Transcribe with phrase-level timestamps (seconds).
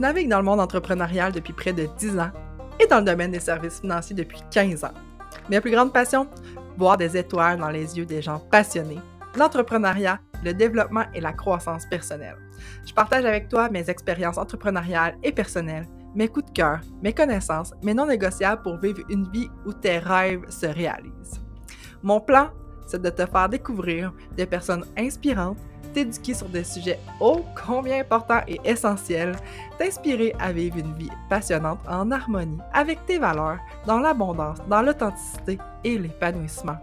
[0.00, 2.30] Je navigue dans le monde entrepreneurial depuis près de 10 ans
[2.82, 4.94] et dans le domaine des services financiers depuis 15 ans.
[5.50, 6.26] Mes plus grandes passions
[6.78, 9.00] Voir des étoiles dans les yeux des gens passionnés,
[9.36, 12.38] l'entrepreneuriat, le développement et la croissance personnelle.
[12.86, 17.74] Je partage avec toi mes expériences entrepreneuriales et personnelles, mes coups de cœur, mes connaissances,
[17.82, 21.42] mes non négociables pour vivre une vie où tes rêves se réalisent.
[22.02, 22.48] Mon plan,
[22.86, 25.58] c'est de te faire découvrir des personnes inspirantes
[25.92, 29.36] t'éduquer sur des sujets ô combien importants et essentiels,
[29.78, 35.58] t'inspirer à vivre une vie passionnante en harmonie avec tes valeurs, dans l'abondance, dans l'authenticité
[35.84, 36.76] et l'épanouissement.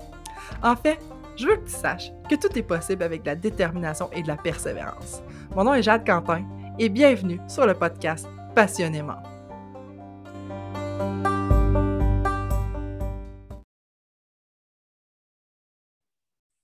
[0.64, 1.00] En fait,
[1.36, 4.28] je veux que tu saches que tout est possible avec de la détermination et de
[4.28, 5.22] la persévérance.
[5.56, 6.44] Mon nom est Jade Quentin
[6.80, 9.22] et bienvenue sur le podcast Passionnément.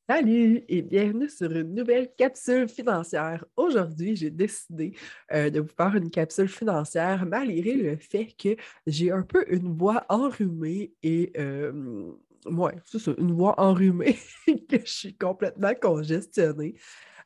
[0.09, 3.45] Salut et bienvenue sur une nouvelle capsule financière.
[3.55, 4.97] Aujourd'hui, j'ai décidé
[5.31, 9.77] euh, de vous faire une capsule financière malgré le fait que j'ai un peu une
[9.77, 12.11] voix enrhumée et euh,
[12.45, 16.75] ouais, c'est une voix enrhumée que je suis complètement congestionnée.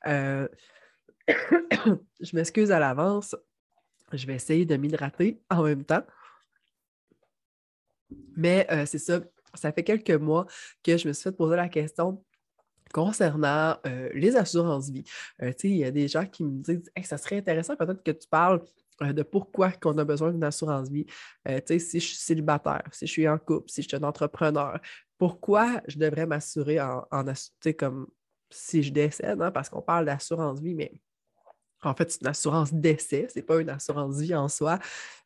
[0.05, 0.47] Euh,
[1.27, 3.35] je m'excuse à l'avance.
[4.13, 6.03] Je vais essayer de m'hydrater en même temps.
[8.35, 9.19] Mais euh, c'est ça,
[9.55, 10.45] ça fait quelques mois
[10.83, 12.23] que je me suis fait poser la question
[12.93, 13.77] concernant
[14.13, 15.03] les assurances-vie.
[15.41, 18.27] Euh, il y a des gens qui me disent ça serait intéressant peut-être que tu
[18.27, 18.61] parles
[19.01, 21.05] de pourquoi qu'on a besoin d'une assurance-vie.
[21.67, 24.79] si je suis célibataire, si je suis en couple, si je suis un entrepreneur,
[25.17, 27.23] pourquoi je devrais m'assurer en, en
[27.77, 28.07] comme
[28.49, 30.91] si je décède, hein, parce qu'on parle d'assurance-vie, mais
[31.87, 34.79] en fait, c'est une assurance décès, ce n'est pas une assurance vie en soi,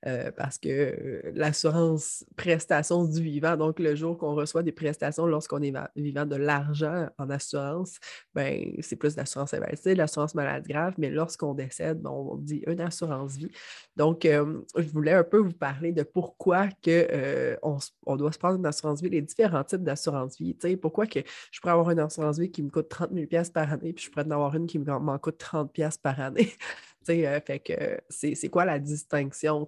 [0.07, 5.27] euh, parce que euh, l'assurance prestation du vivant, donc le jour qu'on reçoit des prestations
[5.27, 7.99] lorsqu'on est vivant de l'argent en assurance,
[8.33, 12.81] ben, c'est plus l'assurance invalidité, l'assurance maladie grave, mais lorsqu'on décède, ben, on dit une
[12.81, 13.51] assurance vie.
[13.95, 18.57] Donc, euh, je voulais un peu vous parler de pourquoi que, on, doit se prendre
[18.57, 20.55] une assurance vie, les différents types d'assurance vie.
[20.77, 21.19] Pourquoi que
[21.51, 24.11] je pourrais avoir une assurance vie qui me coûte 30 000 par année, puis je
[24.11, 25.71] pourrais en avoir une qui m'en coûte 30
[26.01, 26.50] par année.
[27.09, 29.67] Euh, c'est quoi la distinction?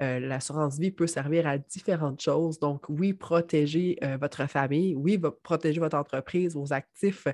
[0.00, 2.58] Euh, l'assurance vie peut servir à différentes choses.
[2.58, 7.26] Donc, oui, protéger euh, votre famille, oui, protéger votre entreprise, vos actifs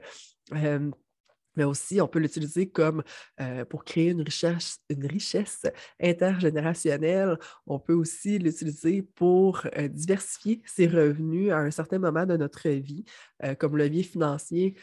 [1.57, 3.03] mais aussi on peut l'utiliser comme
[3.41, 5.63] euh, pour créer une richesse, une richesse
[6.01, 7.39] intergénérationnelle.
[7.67, 12.69] On peut aussi l'utiliser pour euh, diversifier ses revenus à un certain moment de notre
[12.69, 13.05] vie,
[13.43, 14.77] euh, comme levier financier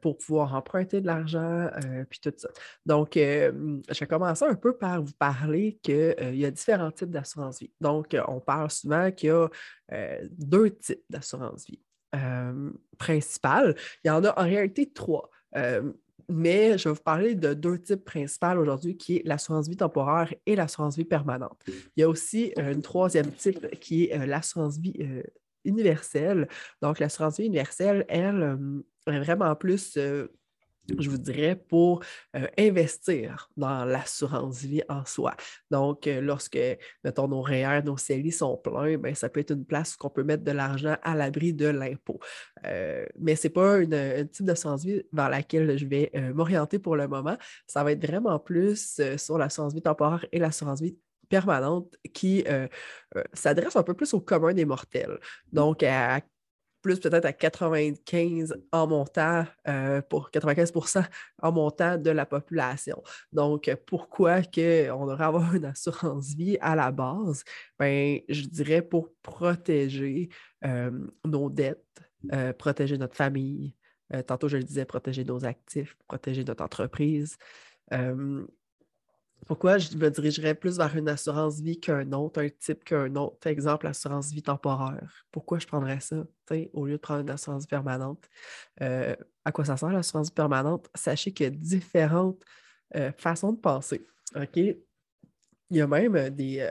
[0.00, 1.68] pour pouvoir emprunter de l'argent,
[2.08, 2.48] puis tout ça.
[2.84, 7.58] Donc, je vais commencer un peu par vous parler qu'il y a différents types d'assurance
[7.58, 7.72] vie.
[7.80, 9.48] Donc, on parle souvent qu'il y a
[10.30, 11.82] deux types d'assurance vie.
[12.96, 13.74] principales.
[14.04, 15.28] Il y en a en réalité trois
[16.28, 20.32] mais je vais vous parler de deux types principaux aujourd'hui, qui est l'assurance vie temporaire
[20.46, 21.60] et l'assurance vie permanente.
[21.66, 25.22] Il y a aussi euh, un troisième type qui est euh, l'assurance vie euh,
[25.64, 26.48] universelle.
[26.82, 28.58] Donc, l'assurance vie universelle, elle,
[29.06, 29.98] est vraiment plus
[30.98, 32.02] je vous dirais, pour
[32.34, 35.34] euh, investir dans l'assurance vie en soi.
[35.70, 36.58] Donc, euh, lorsque,
[37.04, 40.10] mettons, nos REER, nos CELI sont pleins, bien, ça peut être une place où on
[40.10, 42.20] peut mettre de l'argent à l'abri de l'impôt.
[42.66, 46.78] Euh, mais ce n'est pas une, un type d'assurance vie vers laquelle je vais m'orienter
[46.78, 47.36] pour le moment.
[47.66, 50.96] Ça va être vraiment plus sur l'assurance vie temporaire et l'assurance vie
[51.28, 52.44] permanente qui
[53.32, 55.18] s'adresse un peu plus au commun des mortels.
[55.52, 56.20] Donc, à
[56.86, 60.72] plus peut-être à 95 en montant, euh, pour 95
[61.42, 63.02] en montant de la population.
[63.32, 67.42] Donc, pourquoi on devrait avoir une assurance vie à la base?
[67.80, 70.28] Ben, je dirais pour protéger
[70.64, 70.92] euh,
[71.24, 71.82] nos dettes,
[72.32, 73.74] euh, protéger notre famille.
[74.28, 77.36] tantôt, je le disais, protéger nos actifs, protéger notre entreprise.
[79.44, 83.46] Pourquoi je me dirigerais plus vers une assurance vie qu'un autre, un type qu'un autre?
[83.46, 85.24] Exemple, assurance vie temporaire.
[85.30, 86.24] Pourquoi je prendrais ça
[86.72, 88.28] au lieu de prendre une assurance vie permanente?
[88.80, 89.14] Euh,
[89.44, 90.88] à quoi ça sert l'assurance vie permanente?
[90.94, 92.42] Sachez qu'il y a différentes
[92.96, 94.04] euh, façons de penser.
[94.54, 94.76] Il
[95.70, 96.70] y a même des euh,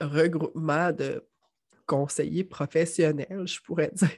[0.00, 1.24] regroupements de
[1.86, 4.10] conseillers professionnels, je pourrais dire,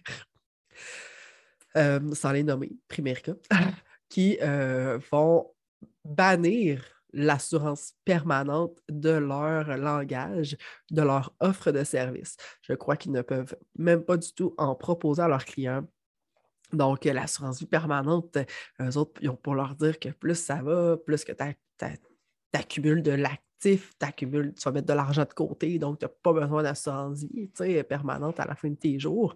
[2.14, 3.34] sans les nommer, Primerica,
[4.08, 4.38] qui
[5.10, 5.52] vont
[6.04, 10.56] bannir l'assurance permanente de leur langage,
[10.90, 12.36] de leur offre de service.
[12.62, 15.86] Je crois qu'ils ne peuvent même pas du tout en proposer à leurs clients.
[16.72, 18.38] Donc, l'assurance vie permanente,
[18.80, 21.86] eux autres, ils ont pour leur dire que plus ça va, plus que tu
[22.52, 26.62] accumules de l'actif, tu vas mettre de l'argent de côté, donc tu n'as pas besoin
[26.62, 27.50] d'assurance vie
[27.88, 29.34] permanente à la fin de tes jours.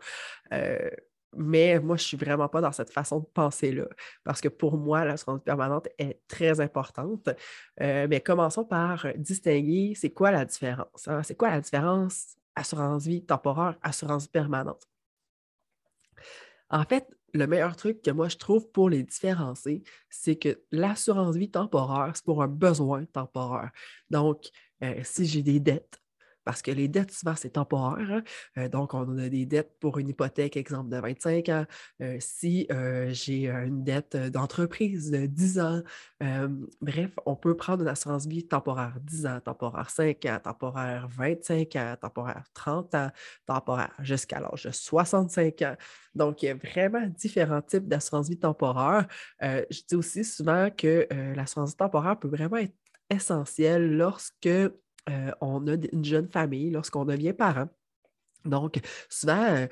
[0.52, 0.90] Euh,
[1.36, 3.86] mais moi, je ne suis vraiment pas dans cette façon de penser-là.
[4.24, 7.28] Parce que pour moi, l'assurance permanente est très importante.
[7.80, 11.08] Euh, mais commençons par distinguer c'est quoi la différence.
[11.08, 11.22] Hein?
[11.22, 14.86] C'est quoi la différence assurance vie temporaire, assurance permanente?
[16.70, 21.36] En fait, le meilleur truc que moi je trouve pour les différencier, c'est que l'assurance
[21.36, 23.70] vie temporaire, c'est pour un besoin temporaire.
[24.08, 24.48] Donc,
[24.82, 26.00] euh, si j'ai des dettes,
[26.44, 28.10] parce que les dettes, souvent, c'est temporaire.
[28.10, 28.22] Hein.
[28.58, 31.64] Euh, donc, on a des dettes pour une hypothèque, exemple, de 25 ans.
[32.02, 35.82] Euh, si euh, j'ai une dette d'entreprise de 10 ans,
[36.80, 41.76] bref, on peut prendre une assurance vie temporaire 10 ans, temporaire 5 ans, temporaire 25
[41.76, 43.10] ans, temporaire 30 ans,
[43.46, 45.76] temporaire jusqu'à l'âge de 65 ans.
[46.14, 49.06] Donc, il y a vraiment différents types d'assurance vie temporaire.
[49.40, 51.06] je dis aussi souvent que
[51.36, 52.74] l'assurance vie temporaire peut vraiment être
[53.10, 54.48] essentielle lorsque
[55.08, 57.68] euh, on a une jeune famille lorsqu'on devient parent.
[58.44, 59.66] Donc, souvent, euh,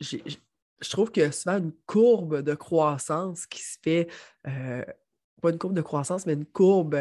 [0.00, 4.08] je trouve que souvent une courbe de croissance qui se fait,
[4.46, 4.84] euh,
[5.42, 6.96] pas une courbe de croissance, mais une courbe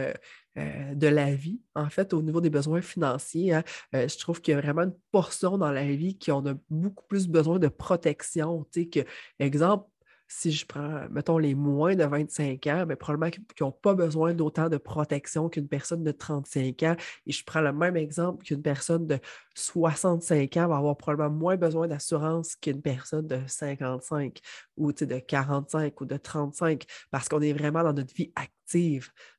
[0.55, 3.53] de la vie, en fait, au niveau des besoins financiers.
[3.53, 3.63] Hein.
[3.91, 7.05] je trouve qu'il y a vraiment une portion dans la vie qui en a beaucoup
[7.07, 8.67] plus besoin de protection.
[8.75, 8.99] Que,
[9.39, 9.87] exemple,
[10.35, 13.93] si je prends, mettons, les moins de 25 ans, mais ben, probablement qu'ils n'ont pas
[13.93, 16.95] besoin d'autant de protection qu'une personne de 35 ans.
[17.27, 19.19] Et je prends le même exemple qu'une personne de
[19.55, 24.39] 65 ans va avoir probablement moins besoin d'assurance qu'une personne de 55
[24.77, 28.62] ou de 45 ou de 35 parce qu'on est vraiment dans notre vie active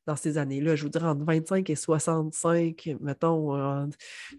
[0.06, 0.76] dans ces années-là.
[0.76, 3.87] Je vous dirais entre 25 et 65, mettons, euh,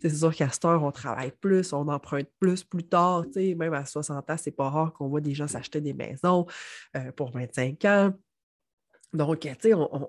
[0.02, 3.26] c'est sûr qu'à cette heure, on travaille plus, on emprunte plus plus tard.
[3.36, 6.46] Même à 60 ans, c'est pas rare qu'on voit des gens s'acheter des maisons
[6.96, 8.14] euh, pour 25 ans.
[9.14, 9.48] Donc,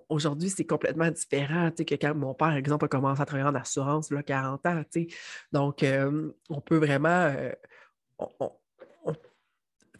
[0.08, 3.54] aujourd'hui, c'est complètement différent que quand mon père, par exemple, a commencé à travailler en
[3.54, 4.82] assurance, là, 40 ans.
[5.52, 7.32] Donc, euh, on peut vraiment...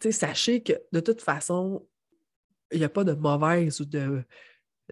[0.01, 1.87] sais, sachez que de toute façon,
[2.71, 4.23] il n'y a pas de mauvaise ou de,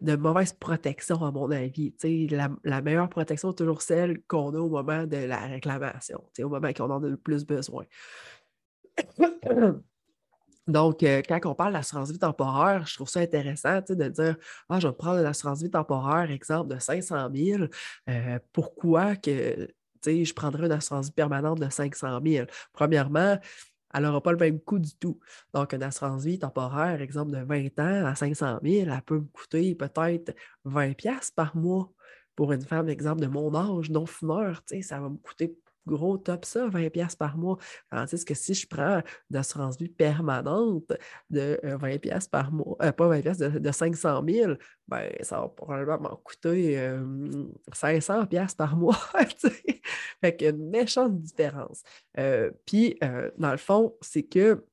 [0.02, 1.94] de mauvaise protection, à mon avis.
[2.30, 6.50] La, la, meilleure protection est toujours celle qu'on a au moment de la réclamation, au
[6.50, 7.86] moment qu'on en a le plus besoin.
[10.68, 14.36] Donc, euh, quand on parle d'assurance vie temporaire, je trouve ça intéressant de dire
[14.68, 17.66] Ah, je vais prendre une assurance vie temporaire, exemple, de 500 000.
[18.10, 19.68] Euh, pourquoi que
[20.06, 22.48] je prendrais une assurance vie permanente de 500 000?
[22.74, 23.38] Premièrement,
[23.96, 25.20] elle n'aura pas le même coût du tout.
[25.54, 29.28] Donc, une assurance vie temporaire, exemple de 20 ans à 500 000, elle peut me
[29.34, 31.92] coûter peut-être 20$ par mois.
[32.36, 35.58] Pour une femme, exemple de mon âge, non fumeur, ça va me coûter
[35.88, 37.58] gros top ça, 20$ par mois.
[37.90, 40.92] Tandis que si je prends une assurance vie permanente
[41.30, 44.54] de 20$ euh, par mois, euh, pas 20$, de, de 500 000,
[44.88, 46.78] ben, ça va probablement m'en coûter
[47.72, 48.98] 500$ par mois.
[50.22, 51.84] fait qu'il y a une méchante différence.
[52.18, 52.98] Euh, puis,
[53.38, 54.64] dans le fond, c'est que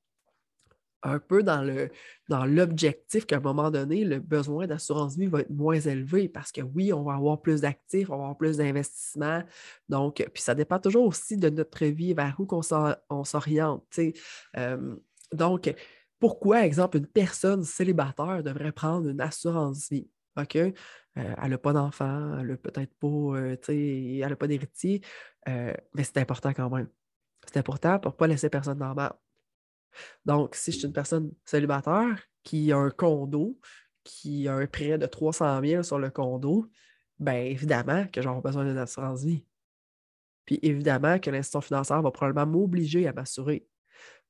[1.03, 1.89] un peu dans
[2.29, 6.53] dans l'objectif qu'à un moment donné, le besoin d'assurance vie va être moins élevé parce
[6.53, 9.43] que oui, on va avoir plus d'actifs, on va avoir plus d'investissements.
[9.89, 12.47] Donc, puis ça dépend toujours aussi de notre vie, vers où
[13.11, 13.85] on s'oriente.
[14.57, 14.97] Euh,
[15.33, 15.75] donc,
[16.19, 20.09] pourquoi, exemple, une personne célibataire devrait prendre une assurance vie?
[20.37, 20.57] OK?
[21.19, 25.03] Euh, elle n'a pas d'enfant, elle n'a peut-être pas, euh, elle pas d'héritier,
[25.47, 26.89] mais c'est important quand même.
[27.47, 29.09] C'est important pour ne pas laisser personne dans le
[30.25, 33.59] donc, si je suis une personne célibataire qui a un condo,
[34.05, 36.67] qui a un prêt de 300 000 sur le condo,
[37.19, 39.45] bien évidemment que j'aurai besoin d'une assurance vie.
[40.45, 43.67] Puis évidemment que l'institution financière va probablement m'obliger à m'assurer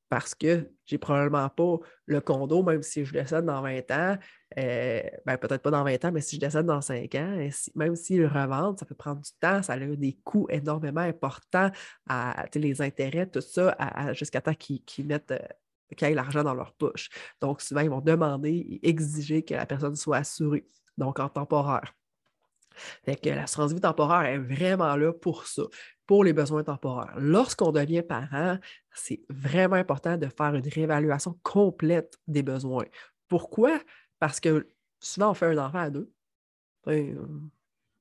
[0.09, 4.17] parce que j'ai probablement pas le condo, même si je décède dans 20 ans,
[4.59, 7.95] euh, ben, peut-être pas dans 20 ans, mais si je décède dans 5 ans, même
[7.95, 11.71] s'ils le revendent, ça peut prendre du temps, ça a des coûts énormément importants,
[12.07, 13.75] à, les intérêts, tout ça,
[14.13, 17.09] jusqu'à temps qu'ils mettent euh, l'argent dans leur poche.
[17.41, 20.67] Donc, souvent, ils vont demander et exiger que la personne soit assurée,
[20.97, 21.93] donc en temporaire.
[23.05, 25.63] Fait que l'assurance vie temporaire est vraiment là pour ça,
[26.05, 27.13] pour les besoins temporaires.
[27.17, 28.57] Lorsqu'on devient parent,
[28.93, 32.85] c'est vraiment important de faire une réévaluation complète des besoins.
[33.27, 33.79] Pourquoi?
[34.19, 34.67] Parce que
[34.99, 36.11] souvent, on fait un enfant à deux.
[36.87, 37.15] Euh,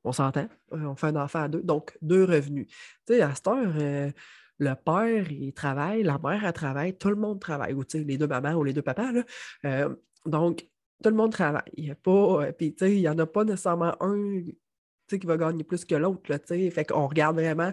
[0.04, 2.66] on s'entend, euh, on fait un enfant à deux, donc deux revenus.
[3.06, 4.10] Tu à cette heure, euh,
[4.58, 8.26] le père, il travaille, la mère, elle travaille, tout le monde travaille, ou les deux
[8.26, 9.12] mamans ou les deux papas.
[10.26, 10.68] donc,
[11.02, 11.62] tout le monde travaille.
[11.76, 11.96] Il
[12.80, 14.42] n'y en a pas nécessairement un
[15.18, 16.22] qui va gagner plus que l'autre.
[16.46, 17.72] Fait qu'on regarde vraiment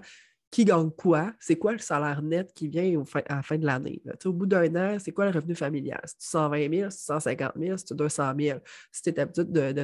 [0.52, 4.02] qui gagne quoi, c'est quoi le salaire net qui vient à la fin de l'année.
[4.26, 6.02] Au bout d'un an, c'est quoi le revenu familial?
[6.06, 8.60] C'est 120 000, c'est 150 000, c'est 200 000.
[8.92, 9.44] Si tu es habitué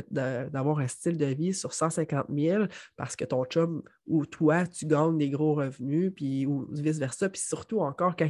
[0.09, 4.87] d'avoir un style de vie sur 150 000 parce que ton chum ou toi, tu
[4.87, 8.29] gagnes des gros revenus, puis, ou vice-versa, puis surtout encore quand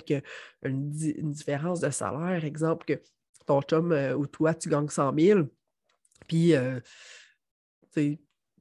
[0.64, 3.02] une, différence de salaire, exemple que
[3.46, 5.42] ton chum euh, ou toi, tu gagnes 100 000,
[6.28, 6.80] puis euh,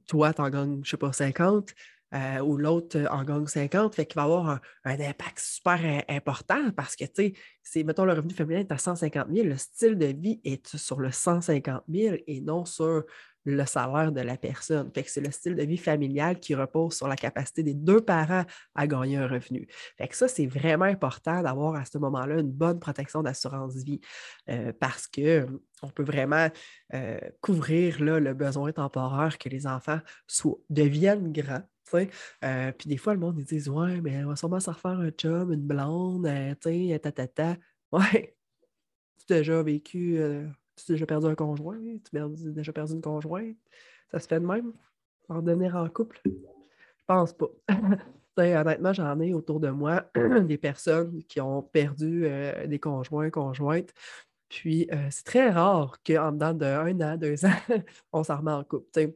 [0.07, 1.73] toi, tu en gagnes, je ne sais pas, 50
[2.13, 6.71] euh, ou l'autre euh, en gagne 50, fait qu'il va avoir un, impact super important
[6.71, 7.33] parce que, tu
[7.63, 10.99] sais, mettons, le revenu féminin est à 150 000, le style de vie est sur
[10.99, 13.03] le 150 000 et non sur
[13.45, 14.91] le salaire de la personne.
[14.93, 18.01] Fait que c'est le style de vie familial qui repose sur la capacité des deux
[18.01, 19.67] parents à gagner un revenu.
[19.97, 24.01] Fait que ça, c'est vraiment important d'avoir à ce moment-là une bonne protection d'assurance vie
[24.49, 26.49] euh, parce qu'on peut vraiment
[27.41, 29.99] couvrir le besoin temporaire que les enfants
[30.69, 31.63] deviennent grands
[32.43, 34.99] euh, puis des fois, le monde, ils disent Ouais, mais on va sûrement se refaire
[34.99, 37.57] un chum, une blonde, euh, tu sais, ta,
[37.91, 38.35] Ouais.
[39.27, 42.93] Tu as déjà vécu, euh, tu as déjà perdu un conjoint, tu as déjà perdu
[42.93, 43.57] une conjointe.
[44.11, 44.73] Ça se fait de même,
[45.29, 46.21] en devenir en couple?
[46.25, 47.47] Je pense pas.
[48.37, 50.09] honnêtement, j'en ai autour de moi
[50.41, 52.27] des personnes qui ont perdu
[52.67, 53.93] des conjoints, conjointes.
[54.49, 57.59] Puis c'est très rare qu'en dedans de un an, deux ans,
[58.13, 59.13] on s'en remet en couple.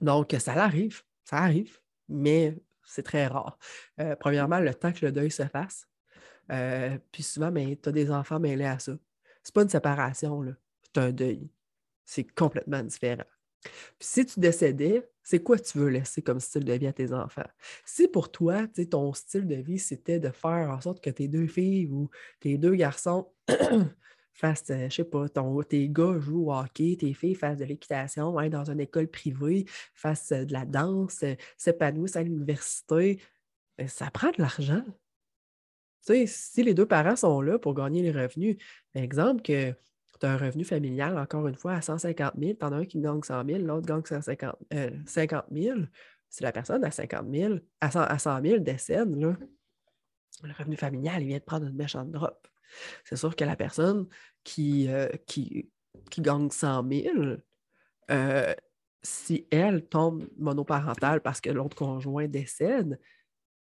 [0.00, 3.58] Donc, ça arrive, ça arrive mais c'est très rare.
[4.00, 5.86] Euh, premièrement, le temps que le deuil se fasse.
[6.52, 8.92] Euh, puis souvent, ben, tu as des enfants mêlés à ça.
[9.42, 10.44] C'est pas une séparation,
[10.98, 11.48] un deuil.
[12.04, 13.24] C'est complètement différent.
[13.64, 13.72] Puis
[14.08, 17.46] si tu décédais, c'est quoi tu veux laisser comme style de vie à tes enfants?
[17.84, 21.46] Si pour toi, ton style de vie, c'était de faire en sorte que tes deux
[21.46, 22.10] filles ou
[22.40, 23.32] tes deux garçons
[24.34, 27.64] fassent, euh, je sais pas, ton, tes gars jouent au hockey, tes filles fassent de
[27.64, 33.20] l'équitation hein, dans une école privée, fassent euh, de la danse, euh, s'épanouissent à l'université,
[33.78, 34.84] ben, ça prend de l'argent.
[36.26, 38.56] Si les deux parents sont là pour gagner les revenus,
[38.94, 39.74] exemple que
[40.18, 42.84] tu as un revenu familial, encore une fois, à 150 000, tu en as un
[42.84, 44.56] qui gagne 100 000, l'autre gagne 150,
[45.06, 45.80] 50 000,
[46.30, 51.22] si la personne à 50 000, à 100, à 100 000 décède, le revenu familial,
[51.22, 52.48] il vient de prendre une méchante drop.
[53.04, 54.08] C'est sûr que la personne
[54.42, 55.70] qui, euh, qui,
[56.10, 57.14] qui, gagne 100 000,
[58.10, 58.54] euh,
[59.02, 62.98] si elle tombe monoparentale parce que l'autre conjoint décède,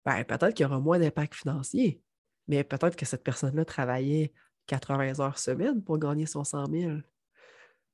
[0.05, 2.01] ben, peut-être qu'il y aura moins d'impact financier.
[2.48, 4.33] Mais peut-être que cette personne-là travaillait
[4.67, 6.91] 80 heures semaine pour gagner son 100 000.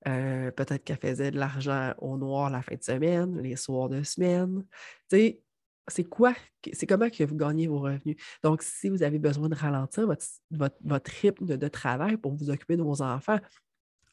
[0.08, 4.04] Euh, peut-être qu'elle faisait de l'argent au noir la fin de semaine, les soirs de
[4.04, 4.66] semaine.
[5.10, 5.42] Tu sais,
[5.88, 6.34] c'est quoi,
[6.72, 8.16] c'est comment que vous gagnez vos revenus?
[8.44, 10.08] Donc, si vous avez besoin de ralentir
[10.52, 13.40] votre, rythme de, travail pour vous occuper de vos enfants,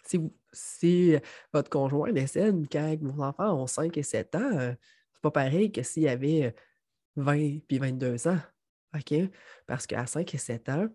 [0.04, 0.18] si,
[0.52, 1.16] si
[1.52, 4.72] votre conjoint décède quand vos enfants ont 5 et 7 ans, euh,
[5.12, 6.54] c'est pas pareil que s'il y avait
[7.16, 8.38] 20 puis 22 ans.
[8.94, 9.14] OK?
[9.66, 10.88] Parce qu'à 5 et 7 ans,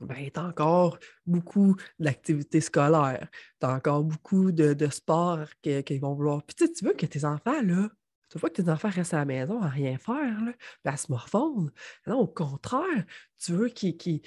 [0.00, 3.28] ben, tu as encore beaucoup d'activités scolaires,
[3.60, 6.42] tu as encore beaucoup de, de sports qu'ils vont vouloir.
[6.44, 7.88] Puis tu veux que tes enfants, là,
[8.28, 10.36] tu veux que tes enfants restent à la maison à rien faire,
[10.84, 11.70] là, à se morfondre.
[12.06, 13.04] Non, au contraire,
[13.38, 14.20] tu veux qu'ils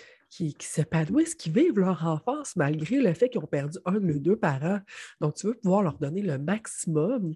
[0.60, 4.79] s'épanouissent, qu'ils vivent leur enfance malgré le fait qu'ils ont perdu un ou deux parents.
[5.20, 7.34] Donc, tu veux pouvoir leur donner le maximum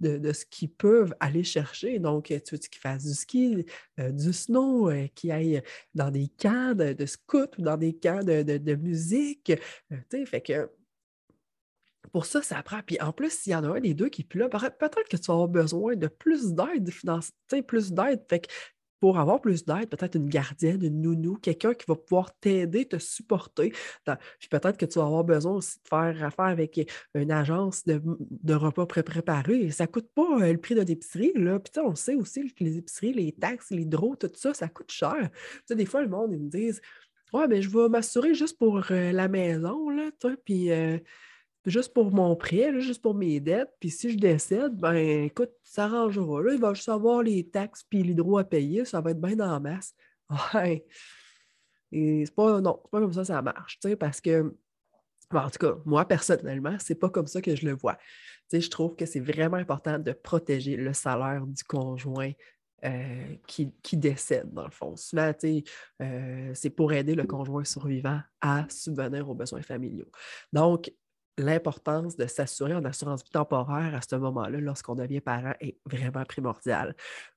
[0.00, 1.98] de, de ce qu'ils peuvent aller chercher.
[1.98, 3.64] Donc, tu veux qu'ils fassent du ski,
[4.00, 5.62] euh, du snow, euh, qu'ils aillent
[5.94, 9.52] dans des camps de, de scout ou dans des camps de, de musique?
[9.92, 10.70] Euh, fait que
[12.14, 12.78] pour ça, ça prend.
[12.86, 15.08] Puis en plus, s'il y en a un des deux qui est plus là, peut-être
[15.10, 17.32] que tu vas avoir besoin de plus d'aide financière,
[17.66, 18.24] plus d'aide.
[18.30, 18.46] Fait que
[19.00, 22.98] pour avoir plus d'aide, peut-être une gardienne, une nounou, quelqu'un qui va pouvoir t'aider, te
[22.98, 23.72] supporter.
[24.38, 28.54] Puis peut-être que tu vas avoir besoin aussi de faire affaire avec une agence de,
[28.54, 29.72] repas pré-préparés.
[29.72, 31.32] Ça ne coûte pas euh, le prix d'une épicerie.
[31.34, 31.58] Là.
[31.58, 34.92] Puis on sait aussi que les épiceries, les taxes, les droits, tout ça, ça coûte
[34.92, 35.30] cher.
[35.68, 36.80] Des fois, le monde, ils me disent
[37.32, 40.10] Ouais, mais je vais m'assurer juste pour euh, la maison, là,
[40.44, 40.70] puis.
[40.70, 40.98] Euh,
[41.66, 43.70] juste pour mon prêt, juste pour mes dettes.
[43.80, 46.42] Puis si je décède, ben écoute, ça arrangera.
[46.42, 48.84] Là, il va juste avoir les taxes puis droits à payer.
[48.84, 49.94] Ça va être bien en masse.
[50.54, 50.84] Ouais.
[51.92, 54.52] Et c'est pas, non, c'est pas comme ça que ça marche, tu sais, parce que,
[55.30, 57.94] en tout cas, moi, personnellement, c'est pas comme ça que je le vois.
[57.94, 58.00] Tu
[58.48, 62.32] sais, je trouve que c'est vraiment important de protéger le salaire du conjoint
[62.84, 64.96] euh, qui, décède, dans le fond.
[64.96, 70.10] Souvent, euh, c'est pour aider le conjoint survivant à subvenir aux besoins familiaux.
[70.52, 70.92] Donc,
[71.38, 76.24] l'importance de s'assurer en assurance vie temporaire à ce moment-là, lorsqu'on devient parent, est vraiment
[76.24, 76.94] primordiale.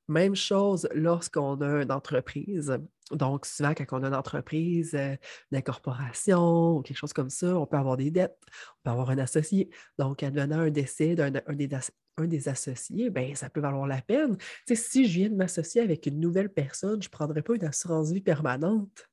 [0.08, 2.78] Même chose lorsqu'on a une entreprise.
[3.12, 5.16] Donc, souvent, quand on a une entreprise, euh,
[5.52, 9.10] une incorporation ou quelque chose comme ça, on peut avoir des dettes, on peut avoir
[9.10, 9.70] un associé.
[9.98, 11.70] Donc, advenant un décès d'un des,
[12.18, 14.38] un des associés, ben, ça peut valoir la peine.
[14.74, 18.12] si je viens de m'associer avec une nouvelle personne, je ne prendrai pas une assurance
[18.12, 19.08] vie permanente,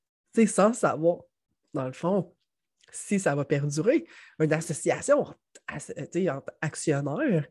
[0.46, 1.18] sans savoir,
[1.72, 2.32] dans le fond,
[2.90, 4.06] si ça va perdurer.
[4.38, 7.46] Une association entre actionnaires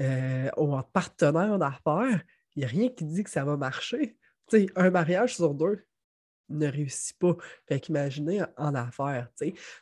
[0.00, 2.22] euh, ou entre partenaires d'affaires,
[2.54, 4.16] il n'y a rien qui dit que ça va marcher.
[4.76, 5.84] un mariage sur deux
[6.48, 7.36] ne réussit pas.
[7.68, 9.28] Fait qu'imaginez en affaires.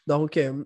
[0.06, 0.64] Donc, euh,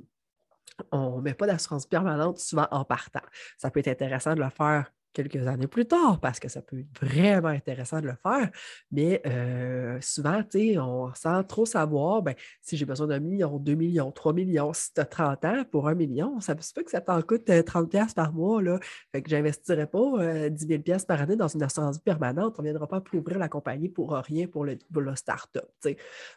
[0.93, 3.21] on ne met pas d'assurance permanente souvent en partant.
[3.59, 6.81] Ça peut être intéressant de le faire quelques années plus tard parce que ça peut
[6.81, 8.51] être vraiment intéressant de le faire.
[8.91, 10.43] Mais euh, souvent,
[10.79, 14.73] on sent trop savoir ben, si j'ai besoin d'un million, deux millions, trois millions.
[14.73, 17.49] Si tu as 30 ans pour un million, ça ne peut que ça t'en coûte
[17.49, 18.63] 30$ euh, par mois.
[18.63, 18.79] Là.
[19.13, 22.55] Fait que je n'investirais pas euh, 10 000$ par année dans une assurance permanente.
[22.59, 25.69] On ne viendra pas pour ouvrir la compagnie pour rien pour le, pour start-up.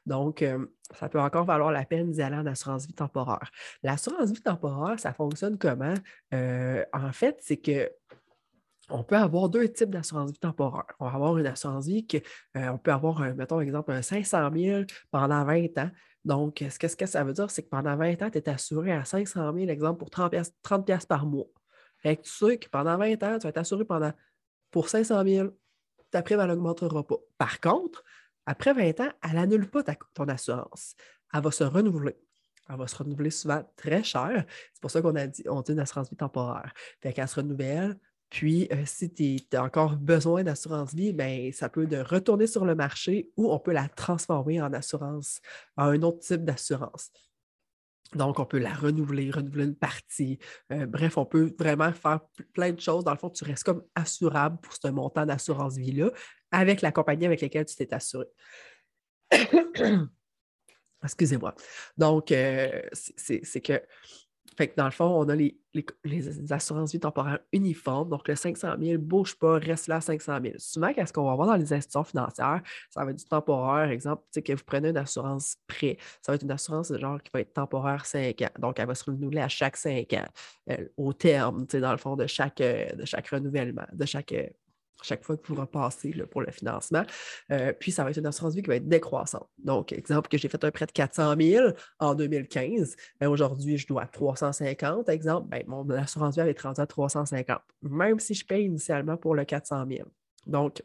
[0.06, 0.66] Donc, euh,
[0.98, 3.52] ça peut encore valoir la peine d'y aller en assurance vie temporaire.
[3.82, 5.94] L'assurance vie temporaire, ça fonctionne comment?
[6.32, 7.90] en fait, c'est que
[8.90, 10.86] on peut avoir deux types d'assurance vie temporaire.
[11.00, 12.20] On va avoir une assurance vie qu'on
[12.58, 15.90] euh, peut avoir, mettons, exemple, un 500 000 pendant 20 ans.
[16.26, 19.06] Donc, ce que, ça veut dire, c'est que pendant 20 ans, tu es assuré à
[19.06, 21.48] 500 000, exemple, pour 30 pièces 30 par mois.
[21.98, 24.12] Fait que tu sais que pendant 20 ans, tu vas être assuré pendant,
[24.72, 25.50] pour 500 000.
[26.12, 27.18] Ta prime, elle n'augmentera pas.
[27.38, 28.04] Par contre,
[28.46, 30.96] après 20 ans, elle n'annule pas ton assurance.
[31.34, 32.18] Elle va se renouveler.
[32.70, 34.46] Elle va se renouveler souvent très cher.
[34.74, 36.74] C'est pour ça qu'on a dit, on dit une assurance vie temporaire.
[37.02, 37.98] Fait qu'elle se renouvelle
[38.34, 42.66] puis, euh, si tu as encore besoin d'assurance vie, ben, ça peut de retourner sur
[42.66, 45.40] le marché ou on peut la transformer en assurance,
[45.78, 47.12] en un autre type d'assurance.
[48.16, 50.40] Donc, on peut la renouveler, renouveler une partie.
[50.72, 52.22] Euh, bref, on peut vraiment faire
[52.54, 53.04] plein de choses.
[53.04, 56.10] Dans le fond, tu restes comme assurable pour ce montant d'assurance vie-là
[56.50, 58.26] avec la compagnie avec laquelle tu t'es assuré.
[61.04, 61.54] Excusez-moi.
[61.98, 63.80] Donc, euh, c'est que
[64.58, 65.58] fait que dans le fond, on a les,
[66.52, 68.10] assurances vie temporaires uniformes.
[68.10, 70.56] Donc, le 500 000 ne bouge pas, reste là à 500 000.
[70.58, 72.62] Souvent, qu'est-ce qu'on va voir dans les institutions financières?
[72.90, 73.90] Ça va être du temporaire.
[73.90, 75.98] Exemple, que vous prenez une assurance prêt.
[76.22, 78.50] Ça va être une assurance genre qui va être temporaire 5 ans.
[78.60, 80.28] Donc, elle va se renouveler à chaque 5 ans,
[80.70, 84.48] euh, au terme, dans le fond, de chaque, euh, de chaque renouvellement, de chaque euh,
[85.04, 87.04] chaque fois que vous repassez pour le financement.
[87.52, 89.48] Euh, puis, ça va être une assurance vie qui va être décroissante.
[89.58, 91.70] Donc, exemple, que j'ai fait un prêt de 400 000
[92.00, 96.82] en 2015, ben, aujourd'hui, je dois 350, exemple, ben, mon assurance vie va être rendue
[96.82, 100.08] à 350, même si je paye initialement pour le 400 000.
[100.48, 100.84] Donc,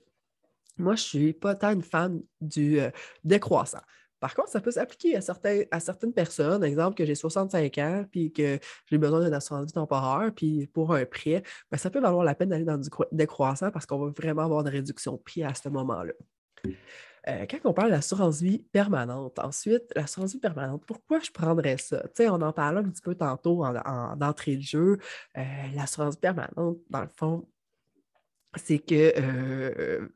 [0.76, 2.90] moi, je ne suis pas tant une fan du euh,
[3.24, 3.82] décroissant.
[4.20, 6.64] Par contre, ça peut s'appliquer à, certaines personnes.
[6.64, 10.94] Exemple, que j'ai 65 ans puis que j'ai besoin d'une assurance vie temporaire, puis pour
[10.94, 14.12] un prêt, ben, ça peut valoir la peine d'aller dans du décroissant parce qu'on va
[14.16, 16.12] vraiment avoir une réduction de prix à ce moment-là.
[17.28, 22.02] Euh, quand on parle d'assurance vie permanente, ensuite, l'assurance vie permanente, pourquoi je prendrais ça?
[22.20, 24.98] on en parlait un petit peu tantôt en, d'entrée de jeu.
[25.36, 25.42] Euh,
[25.74, 27.46] l'assurance permanente, dans le fond,
[28.56, 30.08] c'est que euh,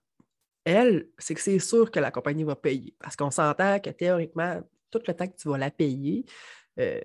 [0.64, 2.94] elle, c'est que c'est sûr que la compagnie va payer.
[3.00, 6.24] Parce qu'on s'entend que théoriquement, tout le temps que tu vas la payer,
[6.78, 7.00] euh,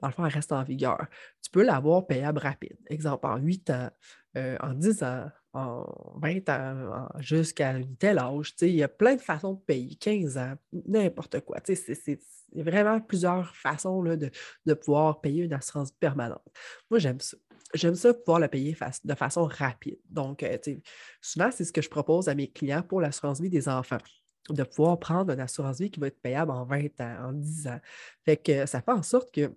[0.00, 1.06] dans le fond, elle reste en vigueur.
[1.42, 2.76] Tu peux l'avoir payable rapide.
[2.86, 3.90] Exemple, en 8 ans,
[4.36, 5.84] euh, en 10 ans, en
[6.20, 8.54] 20 ans, jusqu'à un tel âge.
[8.60, 10.54] Il y a plein de façons de payer, 15 ans,
[10.86, 11.58] n'importe quoi.
[11.64, 12.20] C'est
[12.54, 14.30] vraiment plusieurs façons là, de,
[14.66, 16.46] de pouvoir payer une assurance permanente.
[16.90, 17.36] Moi, j'aime ça
[17.74, 19.98] j'aime ça pouvoir la payer de façon rapide.
[20.08, 20.56] Donc, euh,
[21.20, 23.98] souvent, c'est ce que je propose à mes clients pour l'assurance vie des enfants
[24.48, 27.68] de pouvoir prendre une assurance vie qui va être payable en 20 ans, en 10
[27.68, 27.80] ans.
[28.24, 29.52] Fait que ça fait en sorte que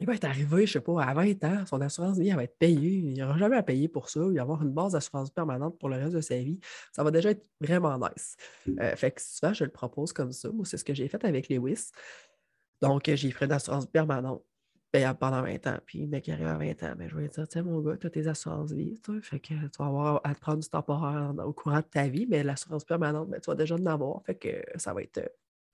[0.00, 2.42] il va être arrivé, je ne sais pas, à 20 ans, son assurance vie va
[2.42, 2.90] être payée.
[2.90, 4.20] Il n'aura jamais à payer pour ça.
[4.30, 6.58] Il va avoir une base d'assurance permanente pour le reste de sa vie.
[6.90, 8.36] Ça va déjà être vraiment nice.
[8.80, 10.50] Euh, fait que souvent, je le propose comme ça.
[10.50, 11.90] Moi, c'est ce que j'ai fait avec Lewis.
[12.80, 14.42] Donc, j'ai pris une assurance permanente
[14.90, 15.78] payable pendant 20 ans.
[15.86, 18.06] Puis, mec arrive à 20 ans, mais je vais dire, tu sais, mon gars, tu
[18.06, 21.32] as tes assurances vie, tu fait que tu vas avoir à te prendre du temporaire
[21.44, 24.34] au courant de ta vie, mais l'assurance permanente, ben, tu vas déjà en avoir, fait
[24.34, 25.28] que ça va être, euh,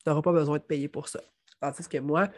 [0.05, 1.21] tu n'auras pas besoin de payer pour ça.
[1.61, 2.29] Tandis que moi,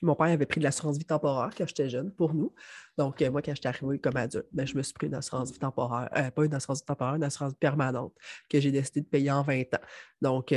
[0.00, 2.52] mon père avait pris de l'assurance vie temporaire quand j'étais jeune pour nous.
[2.98, 5.52] Donc, euh, moi, quand j'étais arrivé comme adulte, ben, je me suis pris une assurance
[5.52, 8.12] vie temporaire, euh, pas une assurance vie temporaire, une assurance permanente
[8.48, 9.80] que j'ai décidé de payer en 20 ans.
[10.20, 10.52] Donc,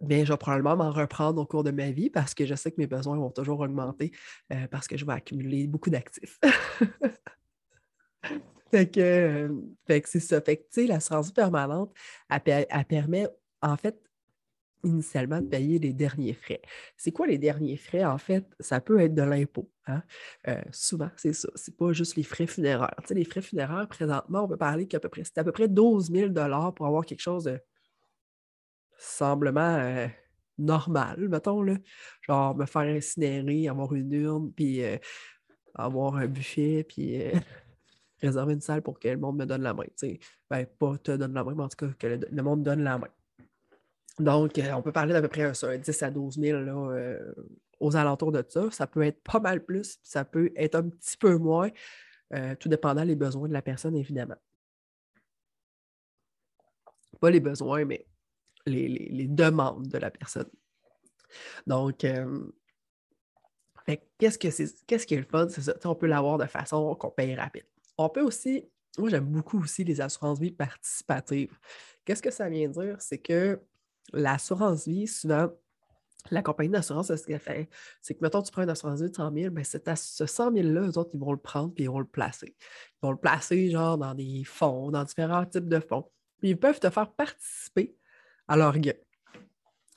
[0.00, 2.70] bien, je vais probablement m'en reprendre au cours de ma vie parce que je sais
[2.70, 4.12] que mes besoins vont toujours augmenter
[4.52, 6.38] euh, parce que je vais accumuler beaucoup d'actifs.
[8.74, 9.48] euh,
[9.86, 10.40] fait que c'est ça.
[10.40, 11.92] Fait que, l'assurance permanente,
[12.28, 13.28] elle, permet,
[13.62, 14.00] en fait,
[14.82, 16.62] initialement de payer les derniers frais.
[16.96, 18.04] C'est quoi les derniers frais?
[18.04, 19.70] En fait, ça peut être de l'impôt.
[19.86, 20.02] Hein?
[20.48, 21.50] Euh, souvent, c'est ça.
[21.54, 22.94] C'est pas juste les frais funéraires.
[23.02, 25.52] Tu sais, les frais funéraires, présentement, on peut parler qu'à peu près, c'est à peu
[25.52, 26.32] près 12 000
[26.72, 27.60] pour avoir quelque chose de
[29.00, 30.06] semblement euh,
[30.58, 31.74] normal, mettons, là.
[32.22, 34.96] Genre me faire incinérer, avoir une urne, puis euh,
[35.74, 37.22] avoir un buffet, puis
[38.22, 39.84] réserver une salle pour que le monde me donne la main.
[40.50, 42.98] Ben, pas te donne la main, mais en tout cas, que le, monde donne la
[42.98, 43.08] main.
[44.18, 47.18] Donc, on peut parler d'à peu près un, 10 à 12 000 là,
[47.78, 48.70] aux alentours de ça.
[48.70, 51.70] Ça peut être pas mal plus, ça peut être un petit peu moins,
[52.58, 54.36] tout dépendant des besoins de la personne, évidemment
[57.20, 58.06] pas les besoins, mais
[58.66, 60.48] les, demandes de la personne.
[61.66, 62.50] Donc, euh,
[64.18, 65.48] qu'est-ce que c'est qu'est-ce qui est le fun?
[65.48, 67.64] C'est ça, on peut l'avoir de façon qu'on paye rapide.
[67.98, 68.64] On peut aussi,
[68.98, 71.56] moi j'aime beaucoup aussi les assurances vie participatives.
[72.04, 72.96] Qu'est-ce que ça vient dire?
[73.00, 73.60] C'est que
[74.12, 75.50] l'assurance vie, souvent,
[76.30, 77.68] la compagnie d'assurance, ce qu'elle fait,
[78.02, 80.82] c'est que, mettons, tu prends une assurance vie de 100 000, bien, ce 100 000-là,
[80.82, 82.54] eux autres, ils vont le prendre et ils vont le placer.
[82.58, 86.10] Ils vont le placer, genre, dans des fonds, dans différents types de fonds
[86.42, 87.96] ils peuvent te faire participer
[88.50, 88.92] à gain.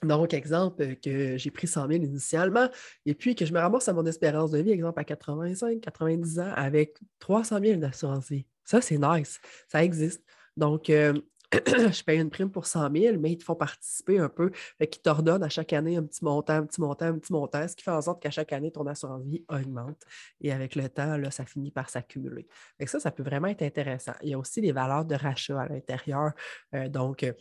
[0.04, 2.68] Donc, exemple, que j'ai pris 100 000 initialement
[3.06, 6.40] et puis que je me ramasse à mon espérance de vie, exemple, à 85, 90
[6.40, 8.46] ans avec 300 000 d'assurance vie.
[8.66, 9.40] Ça, c'est nice.
[9.70, 10.22] Ça existe.
[10.58, 11.14] Donc, euh,
[11.54, 14.52] je paye une prime pour 100 000, mais ils te font participer un peu.
[14.78, 17.68] Fait qu'ils t'ordonnent à chaque année un petit montant, un petit montant, un petit montant,
[17.68, 20.02] ce qui fait en sorte qu'à chaque année, ton assurance vie augmente.
[20.42, 22.48] Et avec le temps, là, ça finit par s'accumuler.
[22.86, 24.14] Ça, ça peut vraiment être intéressant.
[24.22, 26.32] Il y a aussi les valeurs de rachat à l'intérieur.
[26.74, 27.34] Euh, donc, euh,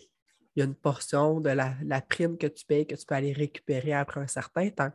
[0.57, 3.15] il y a une portion de la, la, prime que tu payes que tu peux
[3.15, 4.93] aller récupérer après un certain temps.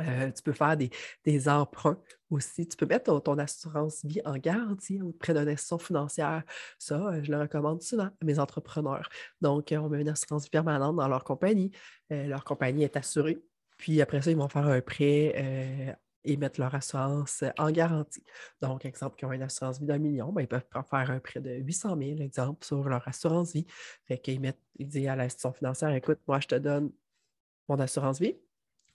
[0.00, 1.98] Euh, tu peux faire des, emprunts
[2.30, 2.68] aussi.
[2.68, 6.42] Tu peux mettre ton, assurance vie en garantie auprès d'une institution financière.
[6.78, 9.08] Ça, euh, je le recommande souvent à mes entrepreneurs.
[9.40, 11.70] Donc, euh, on met une assurance vie permanente dans leur compagnie.
[12.10, 13.38] leur compagnie est assurée.
[13.76, 15.96] Puis après ça, ils vont faire un prêt
[16.28, 18.22] et mettre leur assurance en garantie.
[18.60, 21.40] Donc, exemple, qui ont une assurance vie d'un million, ben, ils peuvent faire un prêt
[21.40, 23.66] de 800 000, exemple, sur leur assurance vie.
[24.04, 26.92] Fait qu'ils mettent, ils disent à l'institution financière, écoute, moi, je te donne
[27.66, 28.36] mon assurance vie,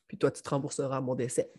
[0.08, 1.52] puis toi, tu te rembourseras à mon décès.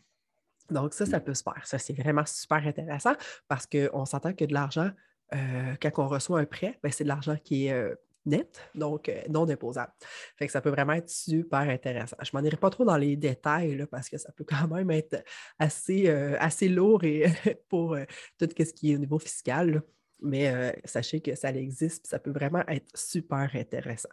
[0.70, 1.66] Donc, ça, ça peut se faire.
[1.66, 3.14] Ça, c'est vraiment super intéressant
[3.48, 4.90] parce qu'on s'entend que de l'argent,
[5.34, 9.08] euh, quand on reçoit un prêt, ben, c'est de l'argent qui est euh, net, donc
[9.08, 9.92] euh, non déposable.
[10.36, 12.16] Fait que ça peut vraiment être super intéressant.
[12.22, 14.90] Je ne m'en irai pas trop dans les détails parce que ça peut quand même
[14.90, 15.22] être
[15.58, 17.26] assez, assez lourd et
[17.68, 17.96] pour
[18.38, 19.82] tout ce qui est au niveau fiscal.
[20.22, 24.08] Mais sachez que ça existe, ça peut vraiment être super intéressant.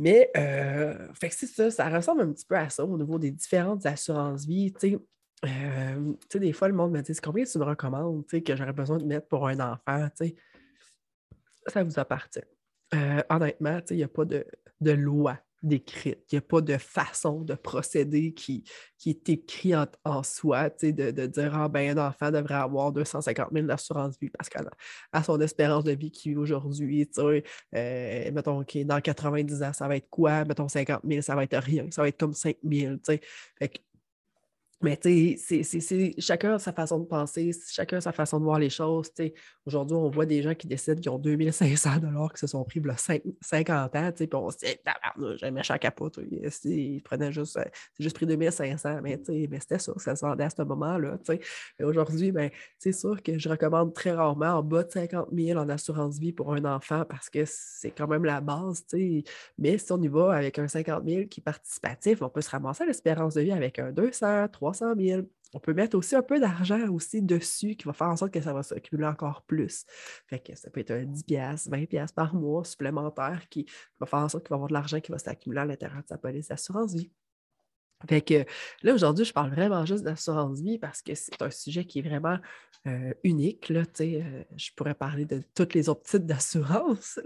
[0.00, 3.84] Mais, euh, c'est ça, ça ressemble un petit peu à ça au niveau des différentes
[3.84, 4.72] assurances vie.
[4.82, 4.98] Euh,
[5.42, 8.96] tu sais, des fois, le monde me dit combien tu me recommandes que j'aurais besoin
[8.96, 10.08] de mettre pour un enfant.
[11.66, 12.40] Ça vous appartient.
[12.94, 14.44] Euh, honnêtement, il n'y a pas de,
[14.80, 16.24] loi décrite.
[16.32, 18.64] Il n'y a pas de façon de procéder qui,
[19.06, 23.66] est écrit en, soi, de, de dire ah, ben, un enfant devrait avoir 250 000
[23.66, 29.62] d'assurance vie parce qu'à son espérance de vie qui aujourd'hui, euh, mettons que dans 90
[29.62, 30.44] ans, ça va être quoi?
[30.46, 32.96] Mettons 50 000, ça va être rien, ça va être comme 5 000.
[33.58, 33.82] Fait
[34.82, 38.70] mais tu sais, c'est chacun sa façon de penser, chacun sa façon de voir les
[38.70, 39.10] choses.
[39.66, 42.80] Aujourd'hui, on voit des gens qui décident qu'ils ont 2500 dollars qui se sont pris
[42.80, 44.66] là, 50 ans, puis on se dit,
[45.42, 46.18] un méchant capote.
[46.64, 50.44] Ils prenaient juste, euh, c'est juste pris 2500, mais, mais c'était ça, ça se vendait
[50.44, 51.18] à ce moment-là.
[51.82, 55.68] Aujourd'hui, ben, c'est sûr que je recommande très rarement en bas de 50 000 en
[55.68, 58.86] assurance vie pour un enfant parce que c'est quand même la base.
[59.58, 62.50] Mais si on y va avec un 50 000 qui est participatif, on peut se
[62.50, 65.22] ramasser à l'espérance de vie avec un 200, 300 300 000.
[65.52, 68.40] On peut mettre aussi un peu d'argent aussi dessus qui va faire en sorte que
[68.40, 69.84] ça va s'accumuler encore plus.
[70.28, 73.66] Fait que ça peut être un 10 20 par mois supplémentaire qui
[73.98, 76.08] va faire en sorte qu'il va avoir de l'argent qui va s'accumuler à l'intérieur de
[76.08, 77.10] sa police d'assurance vie.
[78.08, 78.44] Fait que
[78.82, 82.02] là, aujourd'hui, je parle vraiment juste d'assurance vie parce que c'est un sujet qui est
[82.02, 82.38] vraiment
[82.86, 83.68] euh, unique.
[83.68, 87.20] Là, euh, je pourrais parler de toutes les autres types d'assurance,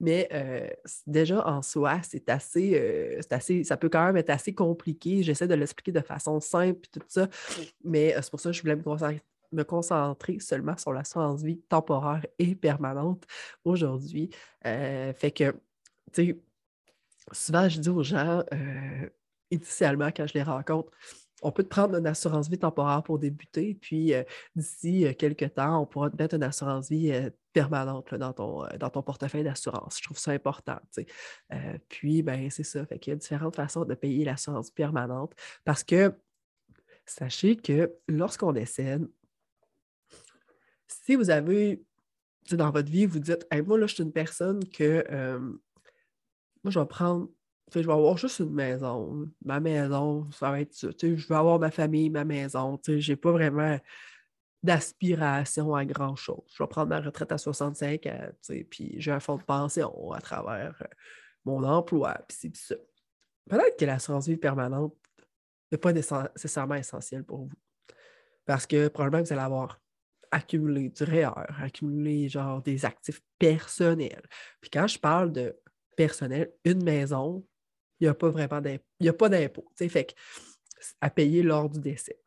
[0.00, 0.68] mais euh,
[1.06, 5.22] déjà en soi, c'est assez, assez, ça peut quand même être assez compliqué.
[5.22, 7.28] J'essaie de l'expliquer de façon simple et tout ça,
[7.84, 8.76] mais c'est pour ça que je voulais
[9.52, 13.24] me concentrer, seulement sur l'assurance vie temporaire et permanente
[13.64, 14.30] aujourd'hui.
[14.64, 15.52] fait que,
[16.12, 16.40] tu sais,
[17.30, 18.42] souvent, je dis aux gens,
[19.50, 20.90] initialement, quand je les rencontre,
[21.42, 24.22] on peut te prendre une assurance vie temporaire pour débuter, puis euh,
[24.54, 28.66] d'ici euh, quelques temps, on pourra te mettre une assurance vie euh, permanente dans, ton,
[28.78, 29.98] dans ton portefeuille d'assurance.
[29.98, 30.78] Je trouve ça important.
[31.88, 32.84] puis, ben, c'est ça.
[32.86, 36.12] Fait qu'il y a différentes façons de payer l'assurance permanente parce que
[37.06, 39.06] sachez que lorsqu'on décède,
[40.86, 41.82] si vous avez
[42.50, 45.04] dans votre vie, vous dites moi, là, je suis une personne que
[46.62, 47.28] moi, je vais prendre
[47.74, 49.28] je vais avoir juste une maison.
[49.44, 50.88] Ma maison, ça va être ça.
[51.00, 52.80] je vais avoir ma famille, ma maison.
[52.86, 53.78] Je n'ai pas vraiment
[54.62, 56.44] d'aspiration à grand-chose.
[56.52, 58.08] Je vais prendre ma retraite à 65,
[58.70, 60.82] puis j'ai un fonds de pension à travers
[61.44, 62.74] mon emploi, puis c'est ça.
[63.48, 64.94] Peut-être que l'assurance vie permanente
[65.70, 67.52] n'est pas nécessairement essentielle pour vous.
[68.44, 69.80] Parce que probablement vous allez avoir
[70.30, 74.22] accumulé du REER, accumulé genre des actifs personnels.
[74.60, 75.56] Puis quand je parle de
[75.96, 77.46] personnel, une maison,
[78.00, 79.64] il n'y a pas vraiment d'impôt.
[79.76, 80.12] Fait que,
[81.00, 82.20] à payer lors du décès.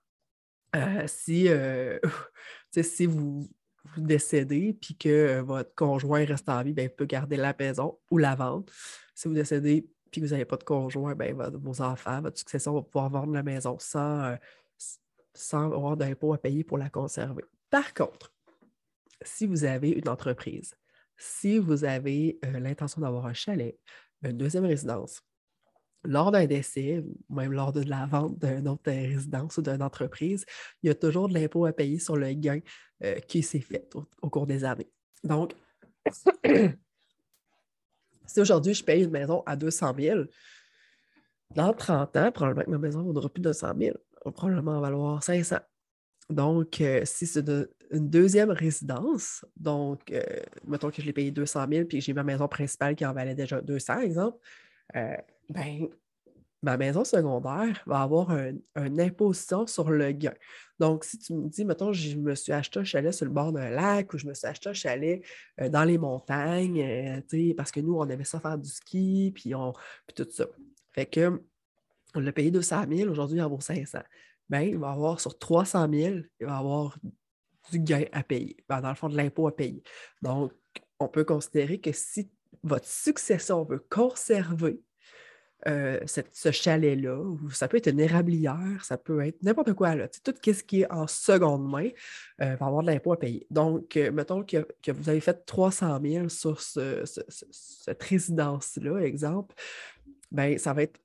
[0.75, 1.99] Euh, si, euh,
[2.81, 3.47] si vous,
[3.95, 7.55] vous décédez puis que euh, votre conjoint reste en vie, ben, il peut garder la
[7.57, 8.65] maison ou la vendre.
[9.15, 12.73] Si vous décédez puis que vous n'avez pas de conjoint, ben, vos enfants, votre succession
[12.73, 14.35] va pouvoir vendre la maison sans,
[15.35, 17.43] sans avoir d'impôt à payer pour la conserver.
[17.69, 18.33] Par contre,
[19.21, 20.73] si vous avez une entreprise,
[21.15, 23.77] si vous avez l'intention d'avoir un chalet,
[24.23, 25.21] une deuxième résidence,
[26.03, 30.45] lors d'un décès, même lors de la vente d'une autre résidence ou d'une entreprise,
[30.81, 32.59] il y a toujours de l'impôt à payer sur le gain
[33.03, 33.89] euh, qui s'est fait
[34.21, 34.89] au, cours des années.
[35.23, 35.53] Donc,
[38.25, 40.21] si aujourd'hui je paye une maison à 200 000,
[41.55, 43.79] dans 30 ans, probablement que ma maison ne vaudra plus 200 000.
[43.81, 45.57] Elle va probablement valoir 500.
[46.29, 47.43] Donc, euh, si c'est
[47.91, 50.21] une deuxième résidence, donc, euh,
[50.67, 53.13] mettons que je l'ai payé 200 000 puis que j'ai ma maison principale qui en
[53.13, 54.37] valait déjà 200, exemple,
[55.49, 55.89] ben,
[56.61, 60.33] ma maison secondaire va avoir une imposition sur le gain.
[60.77, 63.51] Donc, si tu me dis, mettons, je me suis acheté un chalet sur le bord
[63.51, 65.23] d'un lac ou je me suis acheté un chalet
[65.61, 69.55] euh, dans les montagnes, euh, parce que nous, on aimait ça faire du ski, puis,
[69.55, 69.73] on,
[70.15, 70.47] tout ça.
[70.93, 71.41] Fait que
[72.15, 73.99] on l'a payé 200 000, aujourd'hui, il en vaut 500.
[74.49, 76.97] Bien, il va avoir sur 300 000, il va avoir
[77.71, 79.83] du gain à payer, ben, dans le fond, de l'impôt à payer.
[80.21, 80.51] Donc,
[80.99, 82.29] on peut considérer que si
[82.63, 84.81] votre succession veut conserver
[85.67, 89.93] euh, ce chalet-là, ou ça peut être une érablière, ça peut être n'importe quoi.
[89.93, 90.07] Là.
[90.07, 91.89] Tout ce qui est en seconde main
[92.41, 93.45] euh, va avoir de l'impôt à payer.
[93.49, 99.53] Donc, euh, mettons que, vous avez fait 300 000 sur cette résidence-là, exemple,
[100.31, 100.99] ben, ça va être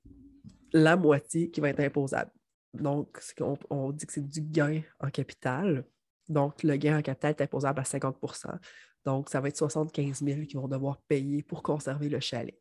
[0.73, 2.31] la moitié qui va être imposable.
[2.75, 5.85] Donc, on, on dit que c'est du gain en capital.
[6.29, 8.57] Donc, le gain en capital est imposable à 50%
[9.05, 12.59] Donc, ça va être 75 000 qui vont devoir payer pour conserver le chalet.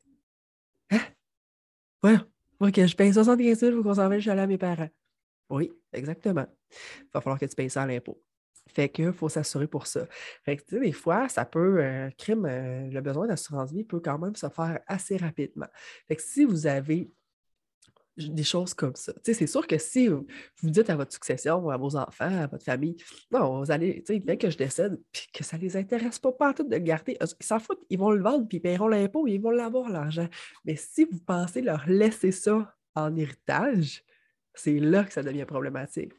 [0.90, 1.00] Hein?
[2.04, 2.18] Ouais,
[2.60, 4.90] OK, je paye 75 000 pour conserver le chalet à mes parents.
[5.50, 6.46] Oui, exactement.
[7.02, 8.22] Il va falloir que tu payes ça à l'impôt.
[8.74, 10.08] Fait qu'il faut s'assurer pour ça.
[10.44, 14.18] Fait que, des fois, ça peut, euh, crime, euh, le besoin d'assurance vie peut quand
[14.18, 15.68] même se faire assez rapidement.
[16.08, 17.12] Fait que si vous avez
[18.18, 19.14] des choses comme ça.
[19.24, 20.24] c'est sûr que si vous
[20.62, 22.96] dites à votre succession, à vos enfants, à votre famille,
[23.32, 26.54] non, vous allez, bien que je décède, puis que ça ne les intéresse pas, pas
[26.54, 29.28] tout de le garder, ils s'en foutent, ils vont le vendre, puis ils paieront l'impôt,
[29.28, 30.28] ils vont l'avoir, l'argent.
[30.66, 34.04] Mais si vous pensez leur laisser ça en héritage,
[34.54, 36.14] c'est là que ça devient problématique.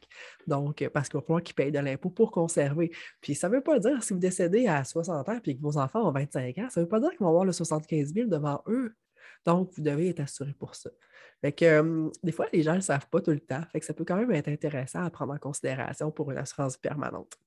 [0.47, 2.91] Donc, parce qu'il va falloir qu'ils payent de l'impôt pour conserver.
[3.21, 5.77] Puis ça ne veut pas dire, si vous décédez à 60 ans puis que vos
[5.77, 8.27] enfants ont 25 ans, ça ne veut pas dire qu'ils vont avoir le 75 000
[8.27, 8.93] devant eux.
[9.45, 10.89] Donc, vous devez être assuré pour ça.
[11.41, 13.61] Fait que des fois, les gens ne le savent pas tout le temps.
[13.71, 16.77] Fait que ça peut quand même être intéressant à prendre en considération pour une assurance
[16.77, 17.37] permanente.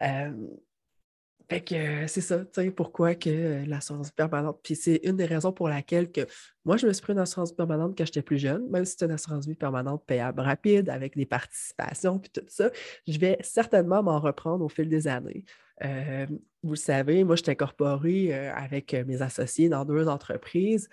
[0.00, 4.58] fait que c'est ça, tu sais, pourquoi que l'assurance permanente.
[4.62, 6.26] Puis c'est une des raisons pour laquelle que
[6.64, 9.04] moi, je me suis pris une assurance permanente quand j'étais plus jeune, même si c'est
[9.04, 12.70] une assurance vie permanente payable rapide avec des participations puis tout ça.
[13.06, 15.44] Je vais certainement m'en reprendre au fil des années.
[15.82, 16.26] Euh,
[16.62, 20.88] vous le savez, moi, je suis incorporée euh, avec euh, mes associés dans deux entreprises.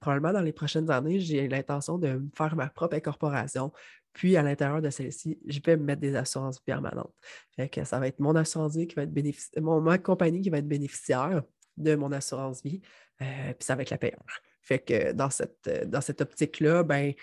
[0.00, 3.72] probablement dans les prochaines années, j'ai l'intention de faire ma propre incorporation.
[4.12, 7.14] Puis, à l'intérieur de celle-ci, je vais me mettre des assurances permanentes.
[7.56, 10.42] Fait que ça va être mon assurance vie qui va être bénéficiaire, mon, ma compagnie
[10.42, 11.42] qui va être bénéficiaire
[11.78, 12.82] de mon assurance vie,
[13.18, 14.22] puis ça va être la payeur.
[14.60, 17.14] Fait que dans cette, dans cette optique-là, ben,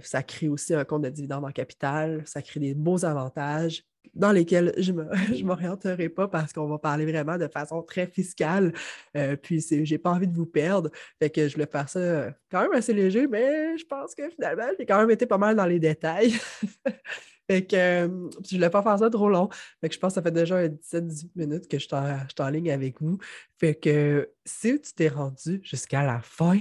[0.00, 4.32] ça crée aussi un compte de dividende en capital, ça crée des beaux avantages, dans
[4.32, 5.02] lesquels je ne
[5.44, 8.72] m'orienterai pas parce qu'on va parler vraiment de façon très fiscale.
[9.16, 10.90] Euh, puis je n'ai pas envie de vous perdre.
[11.18, 14.28] Fait que je voulais faire ça euh, quand même assez léger, mais je pense que
[14.30, 16.32] finalement, j'ai quand même été pas mal dans les détails.
[17.50, 18.08] fait que euh,
[18.44, 19.48] je ne voulais pas faire ça trop long.
[19.80, 21.94] Fait que je pense que ça fait déjà 17-18 minutes que je suis
[22.38, 23.18] en ligne avec vous.
[23.58, 26.58] Fait que si tu t'es rendu jusqu'à la fin,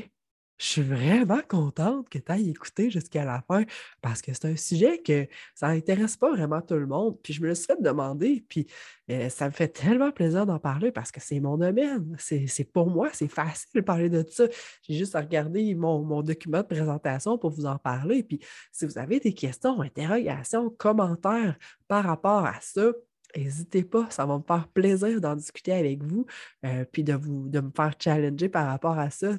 [0.61, 3.63] je suis vraiment contente que tu ailles écouter jusqu'à la fin
[3.99, 7.17] parce que c'est un sujet que ça n'intéresse pas vraiment tout le monde.
[7.23, 8.67] Puis je me le suis fait demander, puis
[9.09, 12.15] euh, ça me fait tellement plaisir d'en parler parce que c'est mon domaine.
[12.19, 14.45] C'est pour moi, c'est facile de parler de ça.
[14.83, 18.21] J'ai juste à regarder mon, mon, document de présentation pour vous en parler.
[18.21, 18.39] Puis
[18.71, 22.91] si vous avez des questions, interrogations, commentaires par rapport à ça,
[23.35, 26.25] N'hésitez pas, ça va me faire plaisir d'en discuter avec vous,
[26.65, 29.37] euh, puis de, vous, de me faire challenger par rapport à ça.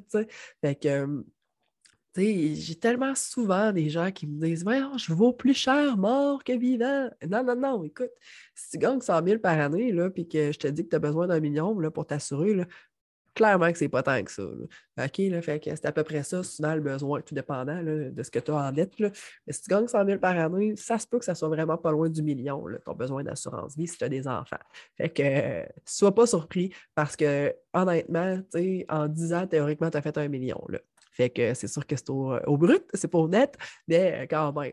[0.61, 1.25] Fait que,
[2.17, 4.65] j'ai tellement souvent des gens qui me disent
[4.99, 7.09] je vaux plus cher mort que vivant.
[7.29, 8.11] Non, non, non, écoute,
[8.55, 10.99] si tu gagnes 100 000 par année, puis que je te dis que tu as
[10.99, 12.55] besoin d'un million là, pour t'assurer,
[13.35, 14.43] clairement que c'est pas tant que ça.
[14.43, 18.23] OK, là, fait que c'est à peu près ça, souvent le besoin, tout dépendant de
[18.23, 18.93] ce que tu as en dette.
[18.99, 19.11] Mais
[19.49, 21.91] si tu gagnes 100 000 par année, ça se peut que ça soit vraiment pas
[21.91, 24.57] loin du million, ton besoin d'assurance vie si tu as des enfants.
[24.97, 28.41] Fait que sois pas surpris parce que honnêtement,
[28.89, 30.63] en 10 ans, théoriquement, tu as fait un million.
[30.69, 30.79] Là.
[31.13, 34.73] Fait que c'est sûr que c'est au, brut, c'est pas au net, mais quand même.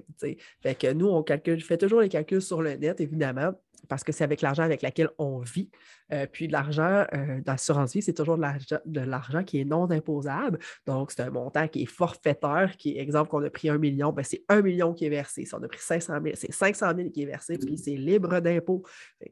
[0.62, 3.54] Fait que nous, on calcule, fait toujours les calculs sur le net, évidemment
[3.88, 5.69] parce que c'est avec l'argent avec lequel on vit.
[6.12, 10.60] Euh, puis l'argent euh, d'assurance vie, c'est toujours de l'argent qui est non imposable.
[10.88, 14.23] Donc, c'est un montant qui est forfaitaire, qui exemple, qu'on a pris un million, ben,
[14.23, 15.45] c'est un million qui est versé.
[15.45, 18.39] Si on a pris 500 000, c'est 500 000 qui est versé, puis c'est libre
[18.39, 18.84] d'impôt.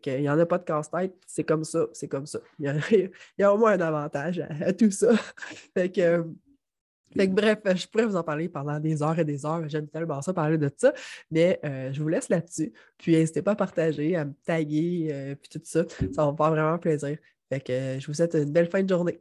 [0.06, 2.40] Il n'y en a pas de casse-tête, c'est comme ça, c'est comme ça.
[2.60, 2.82] Il
[3.40, 5.12] y, a, au moins un avantage à, tout ça.
[5.74, 6.24] fait que,
[7.16, 9.68] bref, je pourrais vous en parler pendant des heures et des heures.
[9.68, 10.94] J'aime tellement ça parler de ça.
[11.32, 12.74] Mais euh, je vous laisse là-dessus.
[12.98, 15.84] Puis n'hésitez pas à partager, à me taguer, euh, puis tout ça.
[16.14, 17.18] Ça va me faire vraiment plaisir.
[17.50, 19.20] Fait que euh, je vous souhaite une belle fin de journée.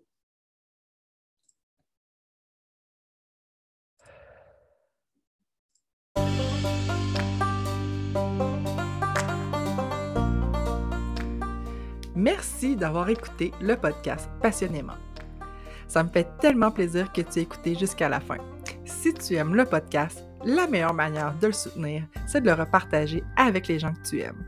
[12.17, 14.95] Merci d'avoir écouté le podcast passionnément.
[15.89, 18.39] Ça me fait tellement plaisir que tu aies écouté jusqu'à la fin.
[18.85, 23.23] Si tu aimes le podcast, la meilleure manière de le soutenir, c'est de le repartager
[23.37, 24.45] avec les gens que tu aimes.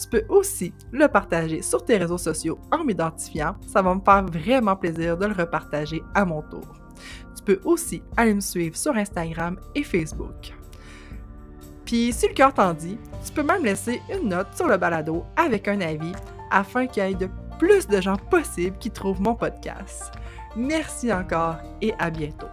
[0.00, 3.56] Tu peux aussi le partager sur tes réseaux sociaux en m'identifiant.
[3.66, 6.66] Ça va me faire vraiment plaisir de le repartager à mon tour.
[7.36, 10.54] Tu peux aussi aller me suivre sur Instagram et Facebook.
[11.84, 15.24] Puis, si le cœur t'en dit, tu peux même laisser une note sur le balado
[15.36, 16.12] avec un avis
[16.50, 20.12] afin qu'il y ait de plus de gens possibles qui trouvent mon podcast.
[20.56, 22.46] Merci encore et à bientôt.